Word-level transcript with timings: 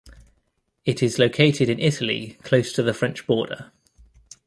It 0.83 1.03
is 1.03 1.19
located 1.19 1.69
in 1.69 1.79
Italy 1.79 2.39
close 2.41 2.73
to 2.73 2.81
the 2.81 2.91
French 2.91 3.27
border. 3.27 3.71